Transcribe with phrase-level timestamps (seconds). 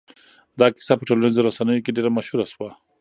[0.59, 2.69] دا کيسه په ټولنيزو رسنيو کې ډېره مشهوره شوه.